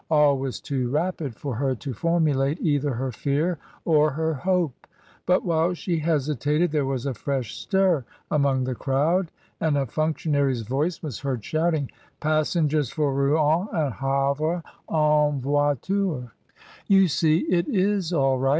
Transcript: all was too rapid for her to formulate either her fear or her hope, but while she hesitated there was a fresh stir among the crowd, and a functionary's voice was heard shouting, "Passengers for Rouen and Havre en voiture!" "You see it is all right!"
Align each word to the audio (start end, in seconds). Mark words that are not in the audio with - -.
all 0.09 0.35
was 0.39 0.59
too 0.59 0.89
rapid 0.89 1.35
for 1.35 1.53
her 1.57 1.75
to 1.75 1.93
formulate 1.93 2.57
either 2.59 2.95
her 2.95 3.11
fear 3.11 3.59
or 3.85 4.09
her 4.13 4.33
hope, 4.33 4.87
but 5.27 5.45
while 5.45 5.75
she 5.75 5.99
hesitated 5.99 6.71
there 6.71 6.87
was 6.87 7.05
a 7.05 7.13
fresh 7.13 7.55
stir 7.55 8.03
among 8.31 8.63
the 8.63 8.73
crowd, 8.73 9.29
and 9.59 9.77
a 9.77 9.85
functionary's 9.85 10.63
voice 10.63 11.03
was 11.03 11.19
heard 11.19 11.45
shouting, 11.45 11.87
"Passengers 12.19 12.89
for 12.89 13.13
Rouen 13.13 13.67
and 13.73 13.93
Havre 13.93 14.63
en 14.91 15.39
voiture!" 15.39 16.31
"You 16.87 17.07
see 17.07 17.41
it 17.41 17.67
is 17.69 18.11
all 18.11 18.39
right!" 18.39 18.49